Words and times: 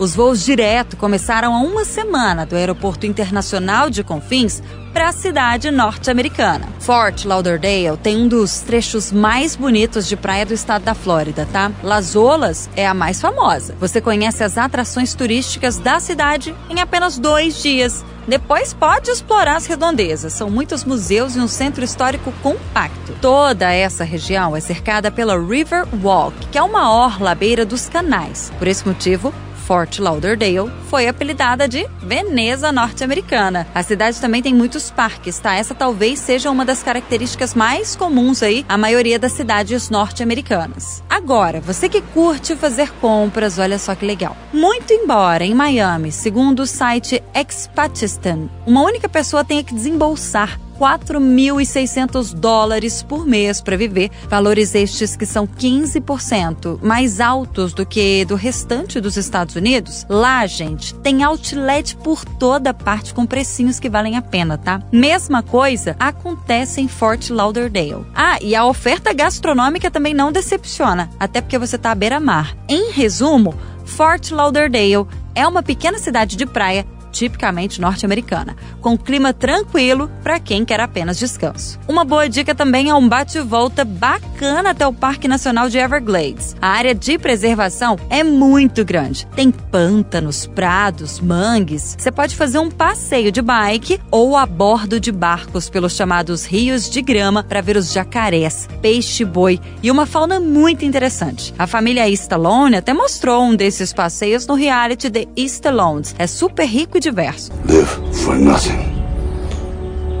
Os 0.00 0.14
voos 0.14 0.42
direto 0.42 0.96
começaram 0.96 1.54
há 1.54 1.58
uma 1.58 1.84
semana 1.84 2.46
do 2.46 2.56
Aeroporto 2.56 3.04
Internacional 3.04 3.90
de 3.90 4.02
Confins 4.02 4.62
para 4.94 5.10
a 5.10 5.12
cidade 5.12 5.70
norte-americana. 5.70 6.66
Fort 6.78 7.26
Lauderdale 7.26 7.98
tem 8.02 8.16
um 8.16 8.26
dos 8.26 8.60
trechos 8.60 9.12
mais 9.12 9.54
bonitos 9.54 10.08
de 10.08 10.16
praia 10.16 10.46
do 10.46 10.54
estado 10.54 10.84
da 10.84 10.94
Flórida, 10.94 11.46
tá? 11.52 11.70
Las 11.82 12.16
Olas 12.16 12.70
é 12.74 12.86
a 12.86 12.94
mais 12.94 13.20
famosa. 13.20 13.76
Você 13.78 14.00
conhece 14.00 14.42
as 14.42 14.56
atrações 14.56 15.12
turísticas 15.12 15.76
da 15.76 16.00
cidade 16.00 16.54
em 16.70 16.80
apenas 16.80 17.18
dois 17.18 17.62
dias. 17.62 18.02
Depois 18.26 18.72
pode 18.72 19.10
explorar 19.10 19.56
as 19.56 19.66
redondezas. 19.66 20.32
São 20.32 20.48
muitos 20.48 20.82
museus 20.82 21.36
e 21.36 21.40
um 21.40 21.48
centro 21.48 21.84
histórico 21.84 22.32
compacto. 22.42 23.12
Toda 23.20 23.70
essa 23.70 24.02
região 24.02 24.56
é 24.56 24.60
cercada 24.60 25.10
pela 25.10 25.38
River 25.38 25.86
Walk, 26.02 26.46
que 26.50 26.56
é 26.56 26.62
uma 26.62 26.90
orla 26.90 27.32
à 27.32 27.34
beira 27.34 27.66
dos 27.66 27.86
canais. 27.86 28.50
Por 28.58 28.66
esse 28.66 28.86
motivo, 28.88 29.34
Fort 29.70 30.00
Lauderdale 30.00 30.68
foi 30.88 31.06
apelidada 31.06 31.68
de 31.68 31.88
Veneza 32.02 32.72
norte-americana. 32.72 33.68
A 33.72 33.84
cidade 33.84 34.20
também 34.20 34.42
tem 34.42 34.52
muitos 34.52 34.90
parques, 34.90 35.38
tá? 35.38 35.54
Essa 35.54 35.76
talvez 35.76 36.18
seja 36.18 36.50
uma 36.50 36.64
das 36.64 36.82
características 36.82 37.54
mais 37.54 37.94
comuns 37.94 38.42
aí 38.42 38.66
a 38.68 38.76
maioria 38.76 39.16
das 39.16 39.30
cidades 39.30 39.88
norte-americanas. 39.88 41.04
Agora, 41.08 41.60
você 41.60 41.88
que 41.88 42.00
curte 42.00 42.56
fazer 42.56 42.90
compras, 42.94 43.60
olha 43.60 43.78
só 43.78 43.94
que 43.94 44.04
legal. 44.04 44.36
Muito 44.52 44.92
embora 44.92 45.44
em 45.44 45.54
Miami, 45.54 46.10
segundo 46.10 46.64
o 46.64 46.66
site 46.66 47.22
Expatistan, 47.32 48.48
uma 48.66 48.82
única 48.82 49.08
pessoa 49.08 49.44
tenha 49.44 49.62
que 49.62 49.72
desembolsar 49.72 50.58
4.600 50.80 52.32
dólares 52.32 53.02
por 53.02 53.26
mês 53.26 53.60
para 53.60 53.76
viver, 53.76 54.10
valores 54.30 54.74
estes 54.74 55.14
que 55.14 55.26
são 55.26 55.46
15% 55.46 56.82
mais 56.82 57.20
altos 57.20 57.74
do 57.74 57.84
que 57.84 58.24
do 58.24 58.34
restante 58.34 58.98
dos 58.98 59.18
Estados 59.18 59.56
Unidos. 59.56 60.06
Lá, 60.08 60.46
gente, 60.46 60.94
tem 60.94 61.22
outlet 61.22 61.94
por 61.96 62.24
toda 62.24 62.72
parte 62.72 63.12
com 63.12 63.26
precinhos 63.26 63.78
que 63.78 63.90
valem 63.90 64.16
a 64.16 64.22
pena, 64.22 64.56
tá? 64.56 64.82
Mesma 64.90 65.42
coisa 65.42 65.94
acontece 66.00 66.80
em 66.80 66.88
Fort 66.88 67.28
Lauderdale. 67.28 68.06
Ah, 68.14 68.38
e 68.40 68.54
a 68.54 68.64
oferta 68.64 69.12
gastronômica 69.12 69.90
também 69.90 70.14
não 70.14 70.32
decepciona, 70.32 71.10
até 71.20 71.42
porque 71.42 71.58
você 71.58 71.76
tá 71.76 71.90
à 71.90 71.94
beira-mar. 71.94 72.56
Em 72.66 72.90
resumo, 72.92 73.54
Fort 73.84 74.30
Lauderdale 74.30 75.06
é 75.34 75.46
uma 75.46 75.62
pequena 75.62 75.98
cidade 75.98 76.36
de 76.36 76.46
praia 76.46 76.86
tipicamente 77.10 77.80
norte-americana, 77.80 78.56
com 78.80 78.96
clima 78.96 79.32
tranquilo 79.32 80.10
para 80.22 80.40
quem 80.40 80.64
quer 80.64 80.80
apenas 80.80 81.18
descanso. 81.18 81.78
Uma 81.88 82.04
boa 82.04 82.28
dica 82.28 82.54
também 82.54 82.88
é 82.90 82.94
um 82.94 83.08
bate-volta 83.08 83.84
bacana 83.84 84.70
até 84.70 84.86
o 84.86 84.92
Parque 84.92 85.28
Nacional 85.28 85.68
de 85.68 85.78
Everglades. 85.78 86.56
A 86.60 86.68
área 86.68 86.94
de 86.94 87.18
preservação 87.18 87.98
é 88.08 88.22
muito 88.22 88.84
grande. 88.84 89.26
Tem 89.34 89.50
pântanos, 89.50 90.46
prados, 90.46 91.20
mangues. 91.20 91.96
Você 91.98 92.10
pode 92.12 92.36
fazer 92.36 92.58
um 92.58 92.70
passeio 92.70 93.32
de 93.32 93.42
bike 93.42 94.00
ou 94.10 94.36
a 94.36 94.46
bordo 94.46 95.00
de 95.00 95.10
barcos 95.10 95.68
pelos 95.68 95.94
chamados 95.94 96.44
rios 96.44 96.88
de 96.88 97.02
grama 97.02 97.42
para 97.42 97.60
ver 97.60 97.76
os 97.76 97.92
jacarés, 97.92 98.68
peixe-boi 98.80 99.60
e 99.82 99.90
uma 99.90 100.06
fauna 100.06 100.38
muito 100.38 100.84
interessante. 100.84 101.54
A 101.58 101.66
família 101.66 102.08
Stallone 102.08 102.76
até 102.76 102.92
mostrou 102.92 103.42
um 103.42 103.56
desses 103.56 103.92
passeios 103.92 104.46
no 104.46 104.54
reality 104.54 105.10
The 105.10 105.26
Stallones. 105.36 106.14
É 106.18 106.26
super 106.26 106.66
rico 106.66 106.99
diverso. 107.00 107.50
Live 107.66 107.88
for 108.12 108.36
nothing 108.36 108.78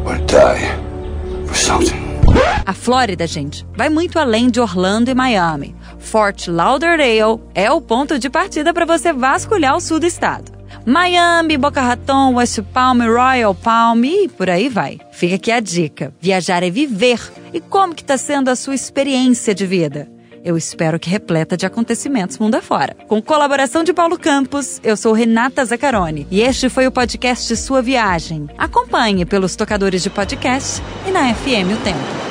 or 0.04 0.18
die 0.26 0.66
for 1.46 1.54
something. 1.56 2.10
A 2.64 2.72
Flórida, 2.72 3.26
gente, 3.26 3.66
vai 3.76 3.88
muito 3.88 4.18
além 4.18 4.48
de 4.48 4.60
Orlando 4.60 5.10
e 5.10 5.14
Miami. 5.14 5.74
Fort 5.98 6.46
Lauderdale 6.48 7.40
é 7.54 7.70
o 7.70 7.80
ponto 7.80 8.18
de 8.18 8.30
partida 8.30 8.72
para 8.72 8.84
você 8.84 9.12
vasculhar 9.12 9.76
o 9.76 9.80
sul 9.80 9.98
do 9.98 10.06
estado. 10.06 10.52
Miami, 10.86 11.58
Boca 11.58 11.80
Raton, 11.80 12.34
West 12.34 12.60
Palm, 12.72 13.00
Royal 13.00 13.54
Palm 13.54 14.04
e 14.04 14.28
por 14.28 14.48
aí 14.48 14.68
vai. 14.68 14.98
Fica 15.12 15.34
aqui 15.34 15.50
a 15.50 15.60
dica: 15.60 16.14
viajar 16.20 16.62
é 16.62 16.70
viver. 16.70 17.20
E 17.52 17.60
como 17.60 17.94
que 17.94 18.02
está 18.02 18.16
sendo 18.16 18.48
a 18.48 18.56
sua 18.56 18.74
experiência 18.74 19.54
de 19.54 19.66
vida? 19.66 20.08
Eu 20.44 20.56
espero 20.56 20.98
que 20.98 21.10
repleta 21.10 21.56
de 21.56 21.66
acontecimentos 21.66 22.38
mundo 22.38 22.54
afora. 22.54 22.96
Com 23.06 23.20
colaboração 23.20 23.84
de 23.84 23.92
Paulo 23.92 24.18
Campos, 24.18 24.80
eu 24.82 24.96
sou 24.96 25.12
Renata 25.12 25.64
Zacarone 25.64 26.26
e 26.30 26.40
este 26.40 26.68
foi 26.68 26.86
o 26.86 26.92
podcast 26.92 27.56
Sua 27.56 27.82
Viagem. 27.82 28.48
Acompanhe 28.56 29.24
pelos 29.24 29.56
tocadores 29.56 30.02
de 30.02 30.10
podcast 30.10 30.82
e 31.06 31.10
na 31.10 31.34
FM 31.34 31.74
O 31.74 31.84
Tempo. 31.84 32.29